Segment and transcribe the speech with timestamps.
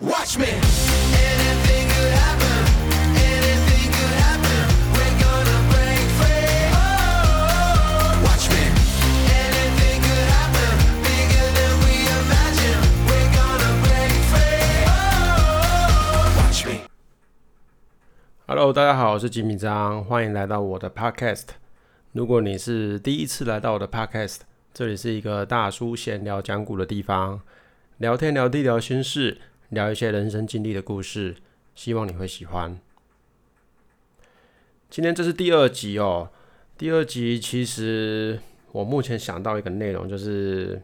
[0.00, 0.46] Watch me.
[0.46, 2.58] Anything could happen.
[3.14, 4.66] Anything could happen.
[4.92, 6.66] We're gonna break free.
[6.74, 8.62] Oh, watch me.
[9.30, 10.72] Anything could happen.
[11.06, 12.80] Bigger than we imagine.
[13.06, 14.82] We're gonna break free.
[14.90, 16.80] Oh, watch me.
[18.48, 21.46] Hello，大家好，我是吉米张，欢迎来到我的 Podcast。
[22.12, 24.38] 如果你是第一次来到我的 Podcast，
[24.72, 27.40] 这里是一个大叔闲聊讲古的地方，
[27.98, 29.40] 聊天聊地聊心事，
[29.74, 31.34] 聊一些人生经历的故事，
[31.74, 32.78] 希望你会喜欢。
[34.88, 36.30] 今天这是第二集哦，
[36.78, 38.38] 第二集其实
[38.70, 40.80] 我目前想到一个内容，就是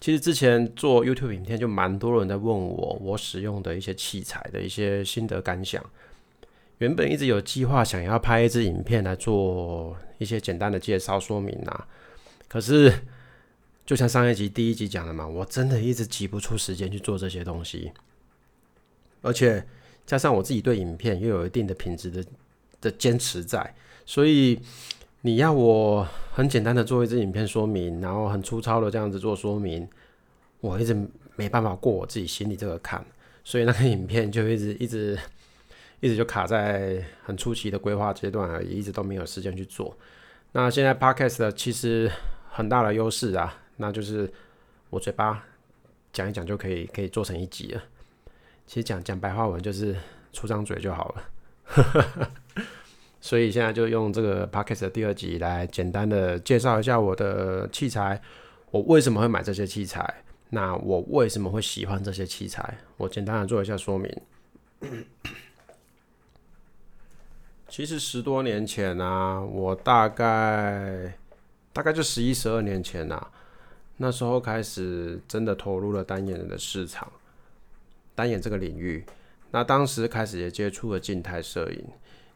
[0.00, 5.84] 其实之前做 YouTube 影片就蛮多人在问我我使用的一些器材的一些心得感想。
[6.78, 11.86] 原本一直有计划想要拍一支影片来做一些简单的介绍说明啊，
[12.48, 12.92] 可是
[13.86, 17.92] 就像上一集第一集讲的嘛，我真的一直挤不出时间去做这些东西，
[19.24, 19.66] 而且
[20.06, 22.24] 加上我自己对影片又有一定的品质的
[22.80, 23.74] 的坚持在，
[24.06, 24.60] 所以
[25.22, 29.88] 你要我很简单的做一支影片说明，然后很粗糙的这样子做说明，
[30.60, 30.94] 我一直
[31.34, 33.04] 没办法过我自己心里这个坎，
[33.42, 35.18] 所以那个影片就一直一直。
[36.00, 39.96] 一直就卡在很初期的规划阶段而已，一直都没有时间去做。
[40.52, 42.10] 那现在 podcast 其实
[42.50, 44.30] 很大的优势啊，那就是
[44.90, 45.42] 我嘴巴
[46.12, 47.82] 讲一讲就可以，可以做成一集了。
[48.66, 49.96] 其实讲讲白话文就是
[50.32, 52.30] 出张嘴就好了。
[53.20, 58.20] 所以现在就用这个 podcast 的第二集来简单的介绍一下我的器材，
[58.70, 64.14] 我为什么会买这些器材，那我为什么会喜欢这些器材，我简单的做一下说明。
[67.66, 71.16] 其实十多年前啊，我大概
[71.72, 73.26] 大概就十一、十二年前呐，
[73.96, 77.10] 那时候开始真的投入了单眼的市场，
[78.14, 79.04] 单眼这个领域。
[79.50, 81.84] 那当时开始也接触了静态摄影。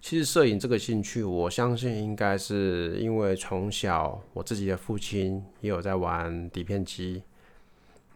[0.00, 7.22] 其实摄影这个兴趣，我相信应该是因为从小我自己的父亲也有在玩底片机。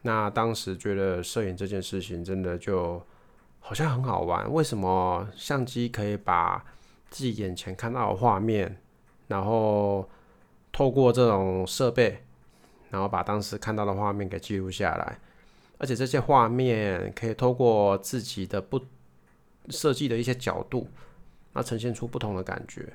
[0.02, 3.02] 那当时觉得摄影这件事情真的就
[3.58, 4.52] 好像很好玩。
[4.52, 6.64] 为什么相机可以把
[7.10, 8.76] 自己眼前看到的画面，
[9.26, 10.08] 然后
[10.70, 12.22] 透过这种设备，
[12.90, 15.18] 然后把当时看到的画面给记录下来，
[15.82, 18.80] 而且这些画面可以透过自己的不
[19.68, 20.86] 设计的一些角度，
[21.52, 22.92] 那呈现出不同的感觉。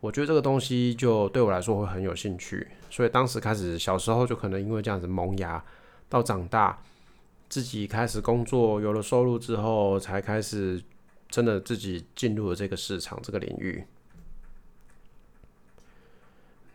[0.00, 5.64] 我觉得这个东西就对我来说会很有兴趣，所以当时开始小时候就可能因为这样子萌芽，
[6.08, 6.82] 到长大
[7.48, 10.82] 自己开始工作有了收入之后，才开始。
[11.32, 13.82] 真的自己进入了这个市场这个领域。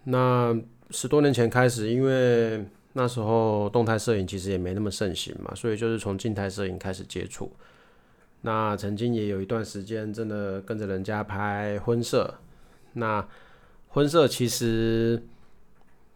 [0.05, 0.59] 那
[0.89, 7.51] 十多年前开始，因为那时候动态摄影其实也没那么盛行嘛，所以就是从静态摄影开始接触。
[8.41, 12.33] 那曾经也有一段时间，真的跟着人家拍婚摄。
[12.93, 13.23] 那
[13.89, 15.23] 婚摄其实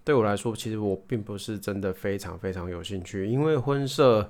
[0.03, 4.27] 对我来说，其实我并不是真的非常非常有兴趣，因为婚摄。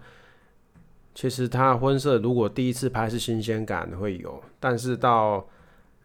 [1.14, 5.48] 其实他婚摄如果第一次拍是新鲜感会有，但是到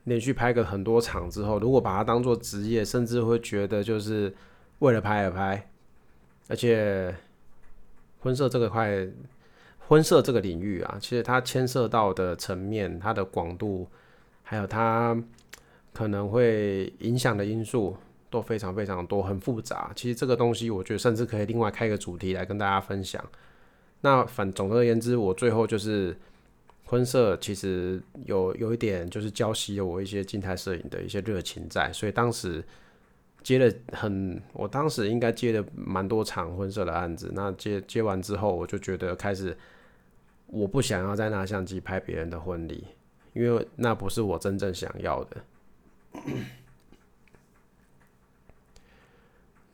[0.04, 4.32] 连续拍个很多场之后，如果把它当做职业，甚至会觉得就是
[4.78, 5.70] 为了拍而拍。
[6.48, 7.14] 而且
[8.20, 9.06] 婚摄这个块，
[9.88, 13.88] 婚摄这个领域啊，其实它牵涉到的层面、它的广度，
[14.42, 15.16] 还有它
[15.92, 17.96] 可能会影响的因素
[18.30, 19.92] 都非常非常多，很复杂。
[19.96, 23.24] 其实这个东西，我觉得甚至可以另外开一个主题来跟大家分享。
[24.02, 26.16] 那反总而言之，我最后就是
[26.84, 32.62] 婚摄，其实有有一点就是浇熄了我一些静态摄影的一些热情在，所以当时
[33.42, 37.30] 接了很，我当时应该接了蛮多场婚摄的案子。
[37.34, 39.56] 那接接完之后，我就觉得开始
[40.46, 42.86] 我不想要再拿相机拍别人的婚礼，
[43.32, 45.36] 因为那不是我真正想要的。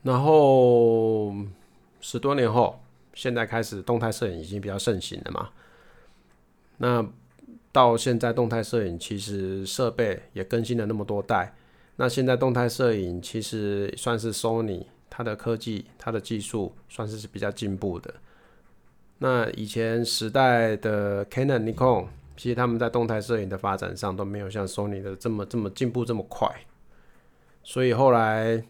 [0.02, 1.34] 然后
[2.00, 2.78] 十多年后。
[3.14, 5.50] 现在开始动态摄影已经比较盛行了嘛？
[6.78, 7.06] 那
[7.70, 11.54] 到现在动态摄影其实设备也更新了那么多代。
[11.96, 18.14] 那现在动态摄影其实算是 Sony 它的科技、它的技术算是是比较进步的。
[19.18, 22.06] 那以前时代的 Canon、Nikon，
[22.36, 26.48] 其实他们在动态摄影的发展上都没有像 Sony 的这么这么进步这么快。
[27.62, 28.64] 所以后来。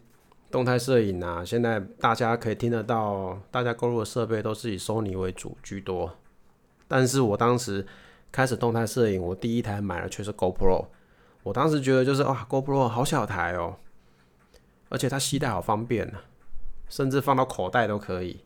[0.51, 6.15] 动态摄影啊，现在大家可以听得到，大家购入的设备都是以 Sony 为主居多。
[6.87, 7.83] 但是我当时
[8.31, 10.85] 开始动态摄影，我第一台买的却是 GoPro。
[11.43, 13.75] 我当时觉得就是哇，GoPro 好小台哦，
[14.89, 16.17] 而且它携带好方便呢，
[16.89, 18.39] 甚至放到口袋都可以，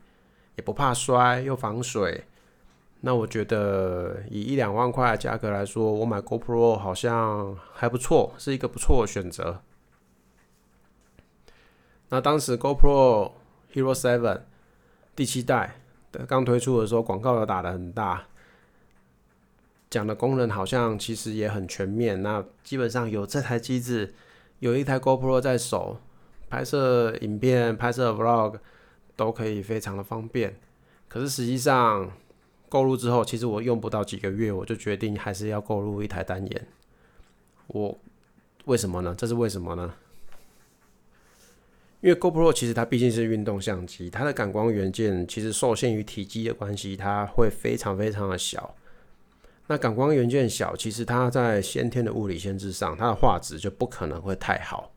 [0.56, 2.24] 也不怕摔，又防水。
[3.00, 9.62] 那我觉得以一两万块的价格来说，我买 GoPro 好像还不错，是一个不错的选择。
[12.08, 13.30] 那当时 GoPro
[13.72, 14.40] Hero Seven
[15.14, 15.76] 第七代
[16.10, 18.26] 的刚推出的时候，广告有打的很大，
[19.90, 22.22] 讲的功能好像其实也很全面。
[22.22, 24.12] 那基本上有这台机子，
[24.58, 25.98] 有一台 GoPro 在手，
[26.48, 28.58] 拍摄影片、拍摄 Vlog
[29.16, 30.58] 都可以非常的方便。
[31.08, 32.10] 可是实际上
[32.68, 36.66] 购入之后，其实我用不到几个月，我就决定还是要购入一台单眼。
[37.68, 37.98] 我
[38.66, 39.14] 为什么呢？
[39.16, 39.94] 这是为什么呢？
[42.00, 48.76] 因为 GoPro 其实它毕竟是运动相机，它的感光元件其实受限于体积的关系，它会非常非常的小。
[49.68, 54.92] 那感光元件小，其实它在先天的物理限制上，它的画质就不可能会太好。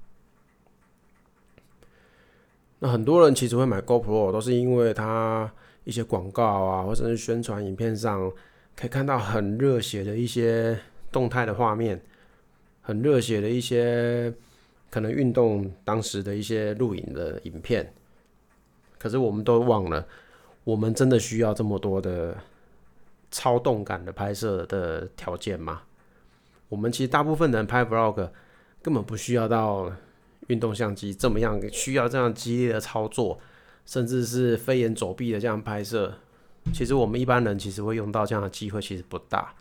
[2.80, 5.54] 那很多人其实会买 GoPro，都是因为它
[5.84, 8.32] 一些广告啊，或者是宣传影片上
[8.76, 10.80] 可以看到很热血的一些
[11.12, 12.02] 动态的画面，
[12.82, 14.34] 很热血的一些。
[14.90, 17.94] 可能运动当时的一些录影的影片，
[19.00, 20.06] 可是我们都忘了，
[20.66, 22.36] 我们真的需要这么多的
[23.31, 25.83] 超动感的拍摄的条件吗？
[26.69, 28.30] 我们其实大部分人拍 vlog
[28.81, 29.92] 根本不需要到
[30.48, 33.39] 运动相机这么样，需要这样激烈的操作，
[33.86, 36.13] 甚至是飞檐走壁的这样拍摄。
[36.74, 39.56] 其实我们一般人其实会用到这样的机会其实不大。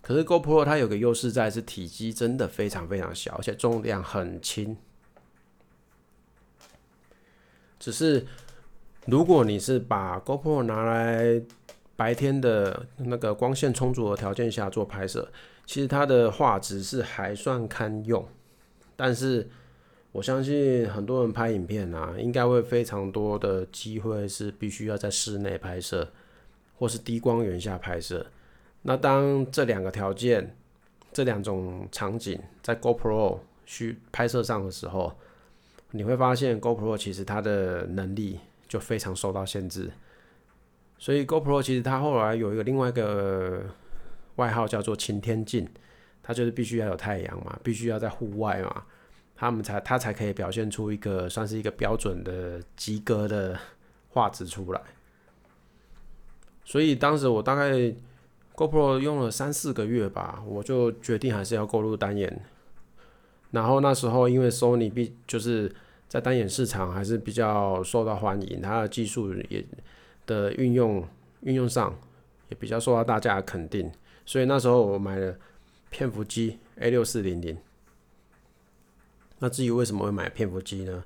[0.00, 4.76] 可是 GoPro 它有个优势在是体积真的非常非常小，而且重量很轻。
[7.78, 8.26] 只是
[9.06, 11.42] 如果你是把 GoPro 拿来
[11.96, 15.28] 白天的那个光线充足的条件下做拍摄，
[15.64, 18.26] 其实它的画质是还算堪用。
[18.96, 19.48] 但是
[20.12, 26.08] 我相信很多人拍影片啊，应该会非常多的机会是必须要在室内拍摄，
[26.78, 28.26] 或是低光源下拍摄。
[28.82, 30.56] 那当这两个条件、
[31.12, 35.12] 这两种场景在 GoPro 需拍摄上的时候，
[35.92, 39.90] 你会发现 GoPro 其实它的能力就非常受到限制。
[41.04, 43.62] 所以 GoPro 其实它后来有一个另外一个
[44.36, 45.68] 外号叫做晴天镜，
[46.22, 48.84] 它就是必须要有太阳嘛，必须要在户外嘛，
[49.36, 53.58] 他们才它才可以表现出一个算是一个标准的及格的
[54.08, 54.80] 画质出来。
[56.64, 57.94] 所以当时我大概。
[58.56, 62.40] GoPro 用了三四个月吧，我就决定还是要购入单眼。
[63.50, 65.74] 然后那时候因为 Sony 必就是
[66.06, 69.66] 在单眼市场还是比较受到欢迎，它的技术也
[70.26, 71.06] 的运用
[71.40, 71.98] 运用上
[72.48, 73.90] 也比较受到大家的肯定，
[74.24, 75.36] 所以那时候我买了
[75.90, 77.56] 片幅机 A 六四零零。
[79.38, 81.04] 那至于为什么会买片幅机呢？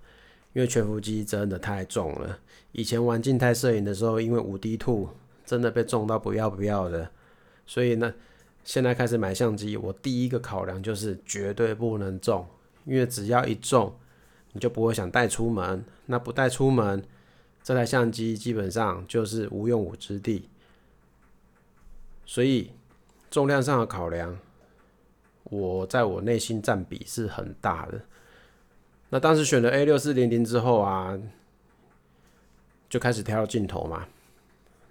[0.52, 2.38] 因为全幅机真的太重了。
[2.72, 5.10] 以前玩静态摄影的时候，因为五 D Two
[5.44, 7.10] 真的被重到不要不要的。
[7.66, 8.14] 所以呢，
[8.64, 12.46] 现在开始买相机，我第一个考量就是绝对不能重，
[12.84, 13.94] 因为只要一重，
[14.52, 15.84] 你就不会想带出门。
[16.06, 17.02] 那不带出门，
[17.68, 20.48] 这台相机基本上就是无用武之地。
[22.24, 22.72] 所以
[23.30, 24.38] 重量上的考量，
[25.44, 28.00] 我在我内心占比是很大的。
[29.10, 31.20] 那当时选了 A 六四零零之后啊，
[32.88, 34.08] 就开始挑镜头嘛。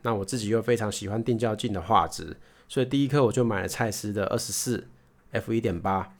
[0.04, 2.38] 那我自己又非常喜欢定焦镜的画质。
[2.70, 4.88] 所以第一颗我就买了蔡司的二十四
[5.32, 6.16] f 一点八。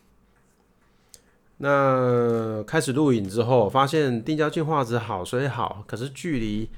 [1.58, 6.70] 那开始录影之后，发现定焦镜画质好虽好，可是距离，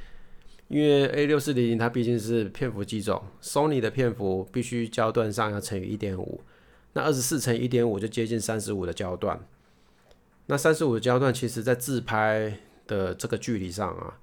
[0.69, 6.41] 因为 A 六四零零它毕竟是片幅机种，Sony 的片幅必须焦段上要乘以一点五，
[6.93, 9.39] 那二十四乘一点五就接近三十五的焦段。
[10.48, 12.57] 那三十五的焦段，其实在自拍
[12.88, 14.17] 的这个距离上啊，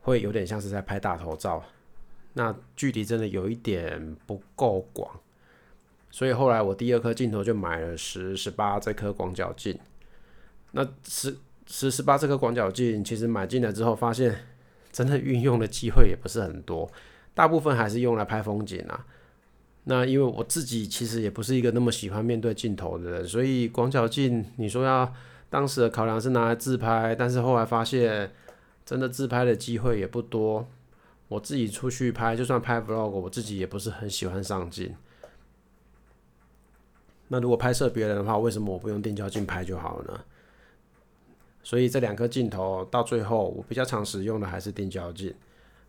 [0.00, 1.62] 会有点像是在拍大头照。
[2.34, 5.08] 那距离真的有一点不够广，
[6.14, 9.76] 所以后来我第二颗镜头就买了十十八这颗广角镜。
[10.70, 14.32] 那十十十八这颗广角镜，其实买进来之后发现，
[14.92, 16.88] 真的运用的机会也不是很多，
[17.34, 19.04] 大部分还是用来拍风景啊。
[19.86, 25.12] 那因为我自己其实也不是一个那么喜欢面对镜头的人，所以广角镜你说要
[25.50, 28.30] 当时的考量是拿来自拍，但是后来发现
[28.86, 30.64] 真的自拍的机会也不多。
[31.26, 34.94] 我自己出去拍，就算拍 vlog，我自己也不是很喜欢上镜。
[37.34, 40.24] 那如果拍摄别人的话，为什么我不用定焦镜拍就好了呢？
[41.64, 45.34] 所以这两颗镜头到最后，我比较常使用的还是定焦镜。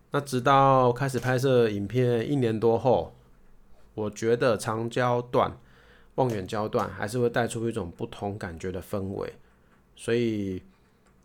[0.09, 3.13] 那直到开始拍摄影片一年多后，
[3.93, 5.55] 我觉得长焦段、
[6.15, 9.31] 望远焦段还是会带出一种不同感觉的氛围，
[9.95, 10.63] 所以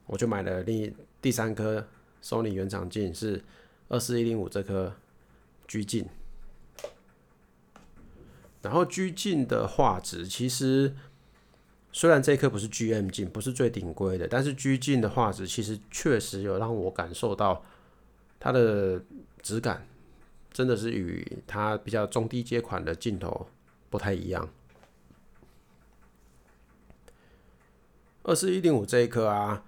[0.04, 1.86] 我就买了另第三颗
[2.22, 3.42] Sony 原厂镜是。
[3.92, 4.94] 二四一零五这颗
[5.66, 6.06] 狙镜，
[8.62, 10.94] 然后 G 镜的画质其实
[11.92, 17.64] 虽然这一颗不是 GM 镜，不是最顶规的，但是 G 镜的画质其实确实有让我感受到
[18.38, 19.02] 它的
[19.42, 19.86] 质感
[20.52, 23.48] 真的是与它比较中低阶款的镜头
[23.88, 24.48] 不太一样。
[28.22, 29.64] 二四一零五这一颗啊，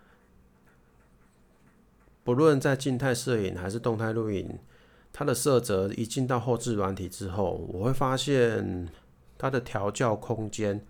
[2.22, 4.58] 不论在静态摄影还是动态录影，
[5.12, 8.88] 它的色泽一进到后置软体之后，我会发现
[9.37, 10.85] 它的调教空间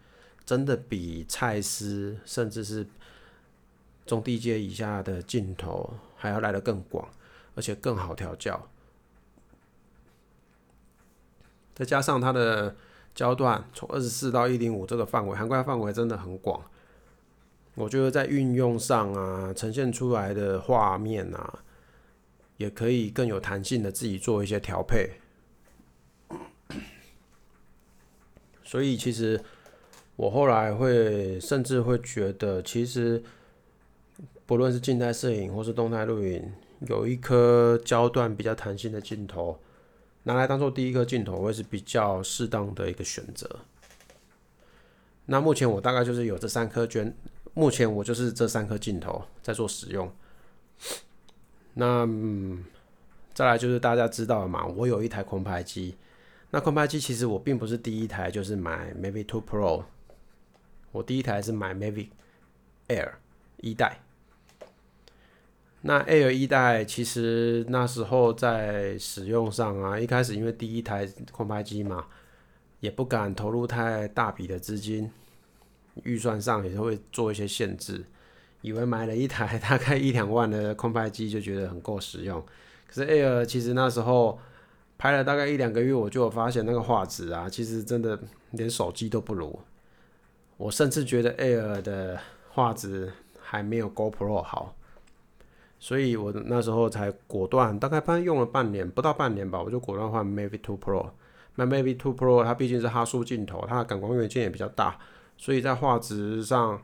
[0.44, 2.86] 真的比蔡司甚至是
[4.06, 7.08] 中低阶以下的镜头还要来得更广，
[7.54, 8.68] 而且更好调教。
[11.74, 12.76] 再加上它的
[13.14, 16.62] 焦段从二十四到一零五这个范围，涵盖范围真的很广。
[17.74, 21.64] 我觉得在运用上啊，呈现出来的画面啊，
[22.62, 25.10] 也可以更有弹性的自己做一些调配。
[28.62, 29.38] 所以其实
[30.16, 33.22] 我后来会甚至会觉得，其实
[34.46, 36.52] 不论是静态摄影或是动态录影，
[36.88, 39.58] 有一颗焦段比较弹性的镜头，
[40.22, 43.58] 拿来当做第一颗镜头，会是比较适当的一个选择。
[45.26, 47.14] 那目前我大概就是有这三颗捐。
[47.54, 50.10] 目前我就是这三颗镜头在做使用。
[51.74, 52.64] 那、嗯、
[53.32, 55.96] 再来就是大家知道了嘛，我有一台空拍机。
[56.50, 59.84] 那空拍机其实我并不是第一台就是买 Mavic Two Pro，
[60.90, 62.08] 我第一台是买 Mavic
[62.88, 63.12] Air
[63.58, 64.00] 一代。
[65.80, 72.06] 那 Air 一代其实那时候在使用上啊，一开始因为第一台空拍机嘛，
[72.80, 75.10] 也不敢投入太大笔的资金。
[76.04, 78.02] 预算上也是会做一些限制，
[78.62, 82.42] 以为买了一台 大概一两万的空拍机就觉得很够实用，
[82.88, 84.38] 可是 Air 其实那时候
[84.96, 88.18] 拍了大概一两个月，我就发现那个画质啊，其实真的
[88.52, 89.58] 连手机都不如。
[90.56, 92.18] 我甚至觉得 Air 的
[92.50, 94.76] 画质还没有 GoPro 好，
[95.80, 101.10] 所以我那时候才果断，大概半用了半年，不到半年吧，我就果断换 Mavic Two Pro。
[101.56, 104.96] 那 Mavic Two Pro 它毕竟是哈苏镜头，它的感光元件也比较大。
[105.36, 106.80] 所以在画质上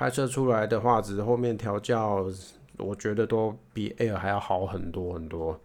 [0.00, 2.26] 拍摄出来的画质，后面调教，
[2.78, 5.60] 我觉得都比 Air 还要好很多很多。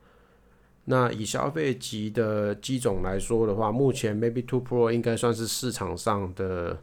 [0.84, 6.78] 那以消费级的机种来说的话，目前 Maybe Two Pro 应该算是市场上的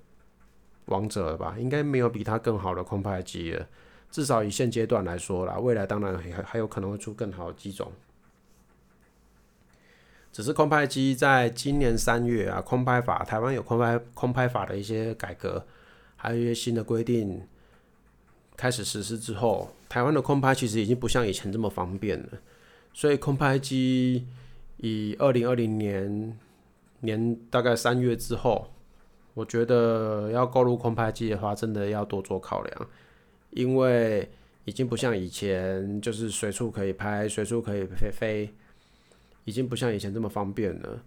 [0.86, 1.54] 王者了吧？
[1.58, 3.66] 应该没有比它更好的空拍机了。
[4.10, 7.92] 至少以现阶段来说啦，未来当然还还有可能会出更好的机种。
[10.32, 15.66] 只是空拍机在今年三月啊，空拍法台湾有空拍空拍法的一些改革，
[16.22, 17.42] 还有一些新的规定
[18.56, 22.28] 开始实施之后，台湾的空拍其实已经不像以前这么方便了。
[22.94, 24.24] 所以空拍机
[24.76, 26.38] 以二零二零年
[27.00, 28.72] 年大概三月之后，
[29.34, 32.88] 我觉得要购入空拍机的话，真的要多做考量，
[33.50, 34.30] 因为
[34.64, 38.54] 已经不像以前就是随处可以拍，随处可以飞飞。
[39.44, 41.02] 已经不像以前这么方便了。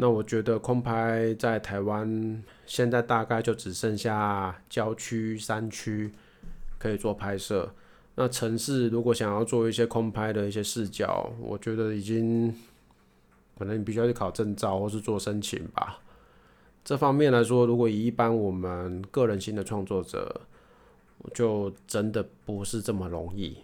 [0.00, 6.12] 那我觉得空拍在台湾现在大概就只剩下郊区、山区
[6.78, 7.68] 可以做拍摄。
[8.14, 12.54] 那城市如果想要做一些空拍的一些视角，我觉得已经
[13.58, 15.98] 可能你必须要去考证照或是做申请吧。
[16.84, 20.42] 这方面来说，如果以一般我们个人性的创作者，
[21.34, 23.58] 就真的不是这么容易。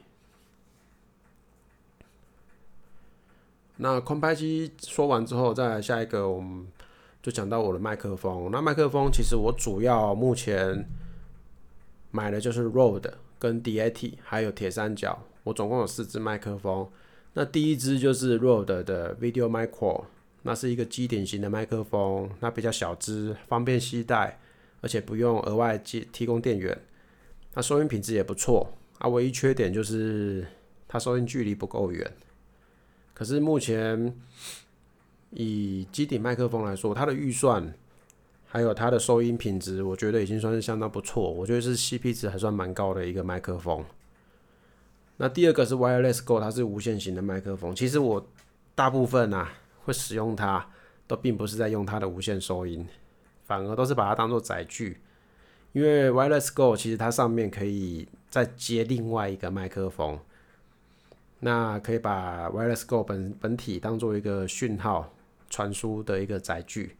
[3.76, 6.66] 那空拍机说完之后，再来下一个，我们
[7.22, 8.48] 就讲到我的麦克风。
[8.52, 10.88] 那麦克风其实我主要目前
[12.12, 16.88] 买的就是 Rode 跟 DAT 还有铁三角，我总共有四支麦克风。
[17.32, 20.04] 那第一支就是 Rode 的 Video Micro，
[20.42, 24.38] 那是一个机顶型的麦克风，那比较小支，方便携带，
[24.80, 26.80] 而且不用额外接提供电源。
[27.54, 30.46] 那收音品质也不错，啊，唯一缺点就是
[30.86, 32.08] 它收音距离不够远。
[33.14, 34.12] 可是目前
[35.30, 37.72] 以机顶麦克风来说，它的预算
[38.46, 41.30] 还有它的收音品质，我觉得已经算是相当不错。
[41.30, 43.84] 我觉得是 CP 值还算蛮高的一个麦克风。
[45.16, 47.74] 那第二个是 Wireless Go，它是无线型的麦克风。
[47.74, 48.26] 其实我
[48.74, 49.52] 大部分啊
[49.84, 50.68] 会使用它，
[51.06, 52.84] 都并不是在用它的无线收音，
[53.44, 54.98] 反而都是把它当做载具。
[55.72, 60.18] 因为 Wireless Go 其实它上面可以再接另外一个麦克风。
[61.44, 65.12] 那可以把 Wireless Go 本本体当做一个讯号
[65.50, 66.96] 传输的一个载具，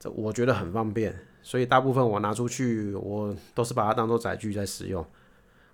[0.00, 5.06] 这我觉得很方便，所以大部分我拿出去，我都是把它当做载具在使用。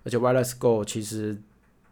[0.03, 1.35] 而且 Wireless Go 其实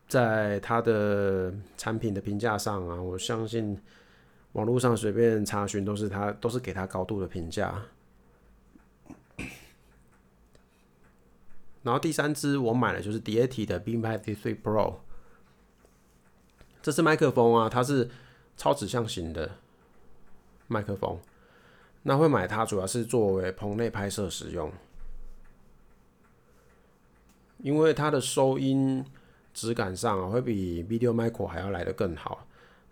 [0.07, 3.75] 在它的产品的评价上啊，我相信
[4.51, 7.73] 网络上随便查询都是它都是给它高度的评价。
[11.81, 14.97] 然后第三支我买的就是 DAT 的 Beam D3 Pro，
[16.83, 18.07] 这是麦克风啊，它是
[18.57, 19.49] 超指向型的
[20.67, 21.17] 麦克风。
[22.03, 24.69] 那会买它主要是作为棚内拍摄使用，
[27.59, 29.05] 因为它的收音
[29.53, 32.45] 质感上啊会比 Video Micro 还要来得更好。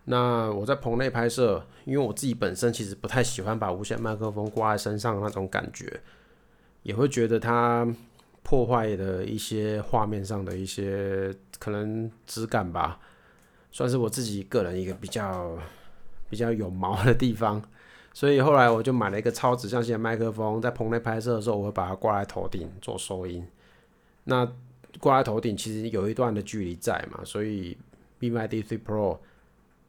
[0.04, 6.00] 那我在棚内拍摄，因为我自己本身其实不太喜欢把无线麦克风挂在身上那种感觉，
[6.82, 7.86] 也会觉得它
[8.42, 12.98] 破坏的一些画面上的一些可能质感吧，
[13.72, 15.58] 算是我自己个人一个比较
[16.30, 17.60] 比较有毛的地方。
[18.14, 23.42] 所以后来我就买了一个超指向性的麦克风，在棚内拍摄的时候，我会把它挂在头顶做收音。
[24.24, 24.46] 那
[25.00, 27.76] 挂在头顶其实有一段的距离在嘛，所以
[28.18, 29.18] B M I D 3 Pro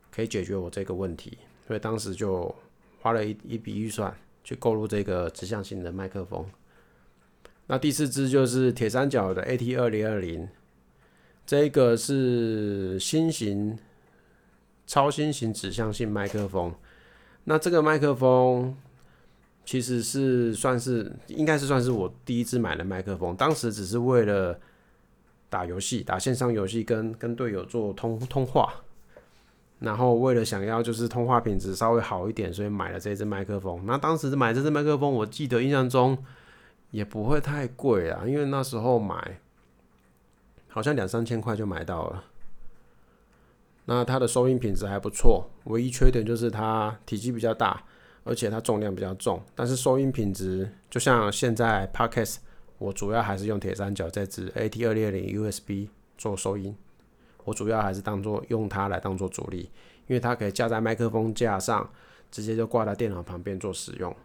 [0.10, 1.38] 可以解决我这个问题。
[1.68, 2.56] 所以当时就
[3.02, 6.46] 花了一一笔预算去购入这个指向性的麦克风。
[7.68, 10.48] 那第四支就是铁三角的 A T 二零二零，
[11.46, 13.78] 这个是新型
[14.88, 16.74] 超新型指向性麦克风。
[17.46, 18.76] 那这个麦克风
[19.66, 24.60] 其实是算是应该是算是我第一支买的麦克风，当时只是为了
[25.50, 28.74] 打游戏、打线上游戏，跟跟队友做通通话，
[29.80, 33.84] 然后为了想要就是通话品质稍微好一点，所以买了这支麦克风。
[33.86, 36.18] 那当时买这支麦克风，我记得印象中
[36.92, 39.40] 也不会太贵啊，因为那时候买
[40.74, 42.24] 好像两三千块就买到了。
[43.86, 47.84] 那它的收音品质还不错，唯一缺点就是它体积比较大，
[48.24, 49.40] 而且它重量比较重。
[49.54, 52.38] 但是收音品质就像现在 Podcast，
[52.80, 56.76] 我主要还是用铁三角这支 AT 二六零 USB 做收音，
[57.44, 59.70] 我主要还是当做用它来当做主力，
[60.08, 61.88] 因为它可以架在麦克风架上，
[62.32, 64.16] 直接就挂在电脑旁边做使用。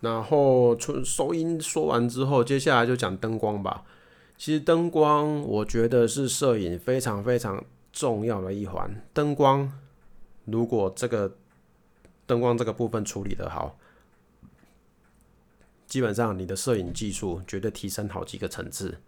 [0.00, 3.84] 然后出收音说完之后，接下来就讲灯光吧。
[4.38, 8.90] 其实灯光，我觉得是摄影非常非常重要的一环。
[9.12, 9.70] 灯光
[10.46, 11.36] 如果这个
[12.26, 13.76] 灯光这个部分处理得好，
[15.86, 18.98] 基本上你的摄影技术绝对提升好几个层次。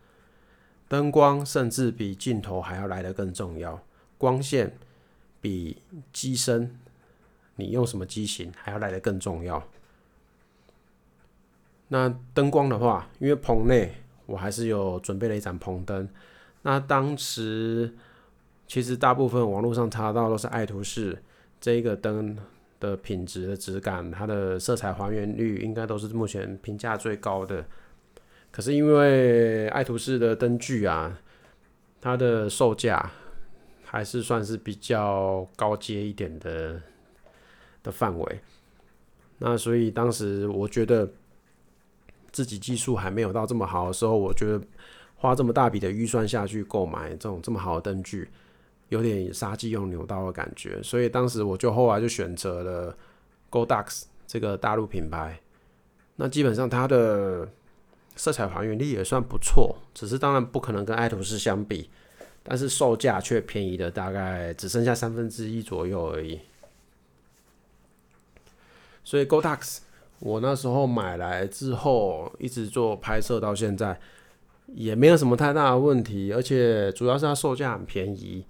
[0.89, 3.83] 灯光甚至比镜头还要来得更重要，
[4.19, 4.77] 光线
[5.41, 5.81] 比
[6.13, 6.79] 机身，
[7.57, 9.67] 你用什么机型还要来得更重要。
[11.93, 13.93] 那灯光的话，因为棚内。
[14.25, 16.09] 我还是有准备了一盏棚灯。
[16.63, 17.93] 那当时
[18.67, 21.21] 其实大部分网络上查到都是爱图仕
[21.61, 22.39] 这一个灯
[22.81, 27.67] 的品质的质感，它的色彩还原率应该都是目前评价最高的。
[28.53, 31.19] 可是因为爱图仕的灯具啊，
[32.01, 33.11] 它的售价
[33.85, 36.81] 还是算是比较高阶一点的
[37.83, 38.41] 的范围。
[39.39, 41.11] 那所以当时我觉得。
[42.33, 44.59] 自己技术还没有到这么好的时候，我觉得
[45.17, 48.29] 花这么大笔的预算下去购买这种这么好的灯具，
[48.89, 50.83] 有点杀鸡用牛刀的感觉。
[50.83, 52.97] 所以当时我就后来就选择了
[53.51, 55.39] Godox 这个大陆品牌。
[56.17, 57.49] 那基本上它的
[58.17, 61.91] 色彩还原力也算不错，只是当然不可能跟爱图仕相比，
[62.43, 66.41] 但是售价却便宜的大概只剩下三分之一左右而已。
[69.05, 69.81] 所以 Godox。
[70.25, 73.99] 我那时候买来之后，一直做拍摄到现在，
[74.69, 78.47] 也没有什么太大的问题，而且主要是它售价很便宜，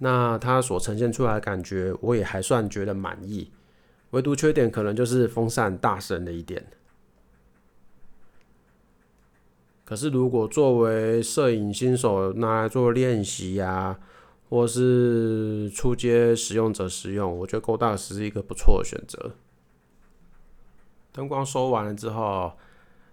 [0.00, 3.50] 那它所呈现出来的感觉，我也还算觉得满意。
[4.10, 6.66] 唯独缺点可能就是风扇大声了一点。
[9.86, 13.98] 可是如果作为摄影新手拿来做练习呀，
[14.50, 19.32] 或是初阶使用者使用，我觉得 Go 大是一个不错的选择。
[21.16, 22.52] 灯光收完了之后，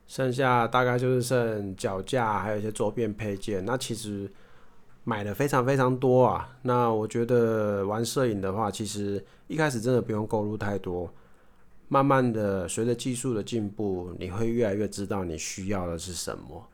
[0.05, 3.63] 剩下大概就是剩脚架，还有一些周边配件。
[3.63, 4.29] 那其实
[5.05, 6.49] 买的非常非常多啊。
[6.63, 11.09] 那我觉得玩摄影的话，其实一开始真的不用购入太多，
[11.87, 16.67] 慢慢的随着技术的进步，你会越来越知道你需要的是什么。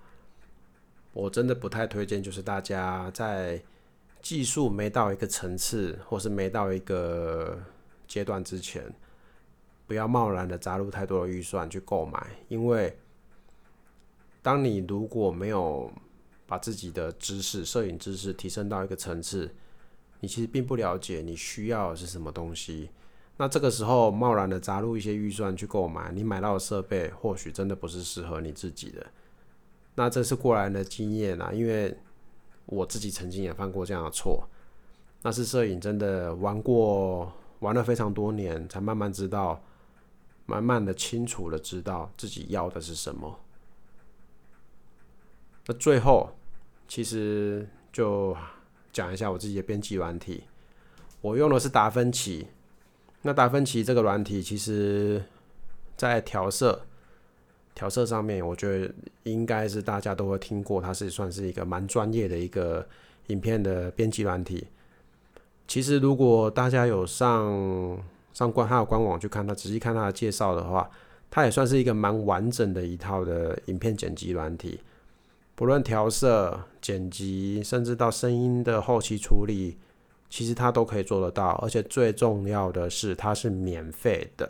[1.14, 3.62] 我真的不太推荐，就是大家在
[4.20, 7.56] 技术没到一个层次，或是没到一个
[8.08, 8.92] 阶段之前。
[9.90, 12.96] 不要贸然的砸入太多的预算去购买，因为
[14.44, 15.92] 当你如果没有
[16.46, 19.52] 把自己的知识、摄影知识提升到一个层次，
[20.20, 22.92] 你其实并不了解你需要的是什么东西。
[23.38, 29.04] 那这个时候贸然的砸入一些预算去购买，你买到的设备或许真的不是适合你自己的。
[29.96, 31.98] 那这是过来人的经验啊，因为
[32.68, 34.48] 我自己曾经也犯过这样的错。
[35.24, 39.62] 那是摄影真的玩过玩了非常多年，才慢慢知道，
[40.50, 43.40] 慢慢的清楚的知道自己要的是什么。
[45.68, 46.32] 那最后，
[46.88, 48.36] 其实就
[48.92, 50.46] 讲一下我自己的编辑软体，
[51.22, 52.48] 我用的是达芬奇。
[53.22, 55.24] 那达芬奇这个软体，其实
[55.96, 56.82] 在调色
[57.76, 62.88] 调色上面，我觉得应该是大家都会听过，它是算是一个蛮专业的一个
[63.28, 64.66] 影片的编辑软体。
[65.68, 68.02] 其实如果大家有上
[68.40, 70.90] 上官他的官网去看它，仔细看它的介绍的话，
[71.30, 74.80] 它也算是一个蛮完整的一套的影片剪辑软体。
[75.56, 79.78] 不论调色、剪辑，甚至到声音的后期处理，
[80.30, 81.50] 其实它都可以做得到。
[81.62, 84.50] 而且最重要的是，它是免费的。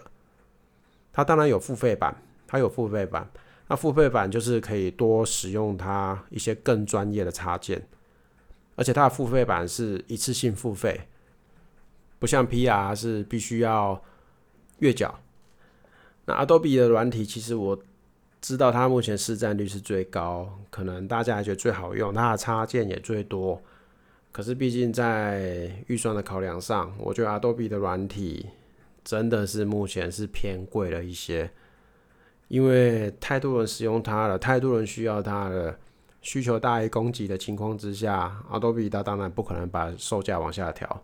[1.12, 3.28] 它当然有付费版，它有付费版。
[3.70, 7.82] 那付费版就是可以多使用它一些更专业的插件，
[8.76, 11.08] 而且它的付费版是一次性付费，
[12.20, 14.00] 不像 PR 是必须要
[14.80, 15.20] 月缴。
[16.26, 17.80] 那 Adobe 的软体，其实我。
[18.42, 23.62] 知道它目前市占率是最高，可能大家还觉得最好用，它的插件也最多。
[24.32, 28.48] 可是毕竟在预算的考量上，我觉得 Adobe 的软体
[29.04, 31.52] 真的是目前是偏贵了一些，
[32.48, 35.78] 因为太多人使用它了，太多人需要它了，
[36.22, 41.04] 需求大于供给的情况之下，Adobe 它当然不可能把售价往下调。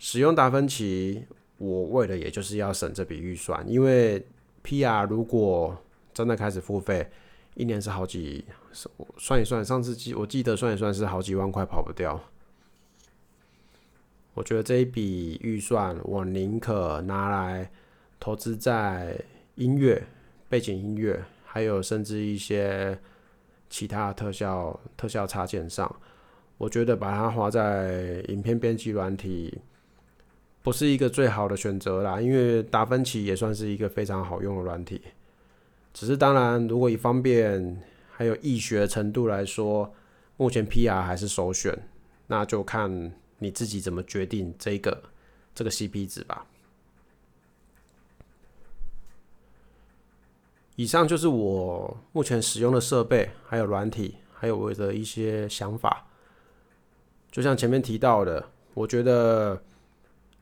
[0.00, 1.24] 使用达芬奇，
[1.58, 4.26] 我为了也就是要省这笔预算，因为。
[4.62, 5.06] P.R.
[5.06, 5.74] 如果
[6.12, 7.10] 真的开始付费，
[7.54, 8.44] 一年是好几，
[9.16, 12.22] 算一算，上次记我记得算一算是好几万块跑不掉。
[14.34, 17.70] 我觉得这一笔预算，我宁可拿来
[18.20, 19.18] 投资在
[19.54, 20.06] 音乐、
[20.50, 22.98] 背景音乐，还有甚至一些
[23.70, 25.90] 其他特效、特效插件上。
[26.58, 29.58] 我觉得把它花在影片编辑软体。
[30.62, 35.00] 不是一个最好的选择啦，因为达芬奇也算是一个非常好用的软体。
[35.94, 37.80] 只是当然，如果以方便
[38.12, 39.90] 还有易学程度来说，
[40.36, 41.76] 目前 PR 还是首选。
[42.26, 45.02] 那就看你自己怎么决定这个
[45.54, 46.46] 这个 CP 值吧。
[50.76, 56.06] 以上就是我目前使用的设备，还有软体，还有我的一些想法。
[57.30, 59.58] 就像前面提到的，我觉得。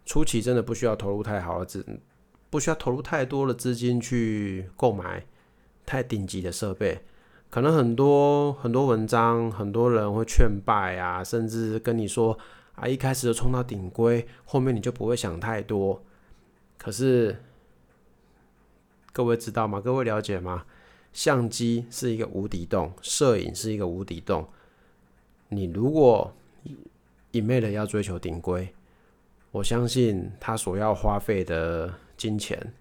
[0.09, 1.85] 初期真的不需要投入太好的资，
[2.49, 5.27] 不需要投入太多的资金去购买
[5.85, 6.99] 太顶级的设备。
[7.51, 12.38] 可能很多很多文章，很多人会劝败啊，甚至跟你说
[12.77, 16.03] 啊，一开始就冲到顶规，后面你就不会想太多。
[16.79, 17.44] 可是
[19.12, 19.79] 各位知道吗？
[19.79, 20.64] 各位了解吗？
[21.12, 24.49] 相机是一个无底洞，摄影是一个无底洞。
[25.51, 26.35] 你如果
[27.31, 28.75] 一昧的要追求顶规，
[29.50, 32.74] 我相信他所要花费的金钱，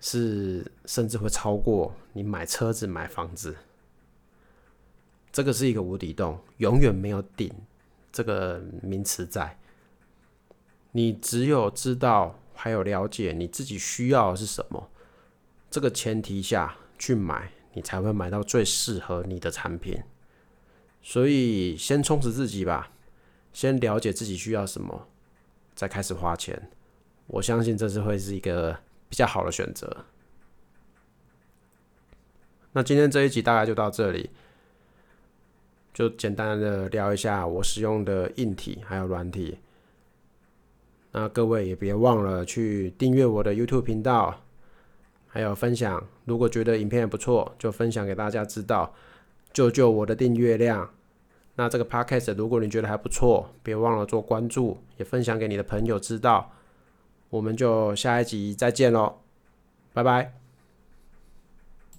[0.00, 3.56] 是甚至会超过你买车子、买房子。
[5.32, 7.52] 这个是一个无底洞，永远没有顶
[8.10, 9.56] 这个名词在。
[10.90, 14.90] 你只有知道还有了解你自己需要的是什么，
[15.70, 20.02] 这个前提下去买，你才会买到最适合你的产品。
[21.00, 22.90] 所以，先充实自己吧，
[23.52, 25.06] 先了解自己需要什么。
[25.74, 26.70] 再开始花钱，
[27.26, 28.78] 我相信这是会是一个
[29.08, 30.04] 比较好的选择。
[32.72, 34.30] 那今天这一集大概就到这里，
[35.92, 39.58] 就简单的聊一下我使用的硬体还有软体。
[41.12, 44.42] 那各位也别忘了去订阅我的 YouTube 频道，
[45.26, 46.06] 还有分享。
[46.24, 48.94] 如果觉得影片不错，就分享给大家知道，
[49.52, 50.88] 救救我的订阅量。
[51.56, 56.52] 那这个 podcast 如果你觉得还不错，别忘了做关注，也分享给你的朋友知道。
[57.28, 59.20] 我们就下一集再见喽，
[59.92, 60.39] 拜拜。